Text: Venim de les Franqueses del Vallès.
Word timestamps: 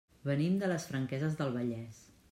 Venim 0.29 0.55
de 0.63 0.69
les 0.71 0.87
Franqueses 0.93 1.37
del 1.43 1.57
Vallès. 1.59 2.05